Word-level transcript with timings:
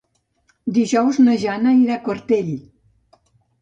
Dijous 0.77 1.21
na 1.27 1.37
Jana 1.45 1.77
irà 1.85 2.01
a 2.01 2.05
Quartell. 2.09 2.53